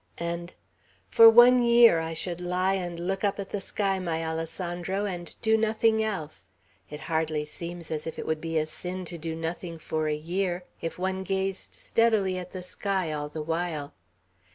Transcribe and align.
And, 0.17 0.55
"For 1.11 1.29
one 1.29 1.61
year 1.61 1.99
I 1.99 2.15
should 2.15 2.41
lie 2.41 2.73
and 2.73 2.99
look 2.99 3.23
up 3.23 3.37
at 3.39 3.49
the 3.49 3.61
sky, 3.61 3.99
my 3.99 4.25
Alessandro, 4.25 5.05
and 5.05 5.35
do 5.43 5.55
nothing 5.55 6.03
else. 6.03 6.47
It 6.89 7.01
hardly 7.01 7.45
seems 7.45 7.91
as 7.91 8.07
if 8.07 8.17
it 8.17 8.25
would 8.25 8.41
be 8.41 8.57
a 8.57 8.65
sin 8.65 9.05
to 9.05 9.19
do 9.19 9.35
nothing 9.35 9.77
for 9.77 10.07
a 10.07 10.15
year, 10.15 10.63
if 10.81 10.97
one 10.97 11.21
gazed 11.21 11.75
steadily 11.75 12.35
at 12.39 12.51
the 12.51 12.63
sky 12.63 13.11
all 13.11 13.29
the 13.29 13.43
while." 13.43 13.93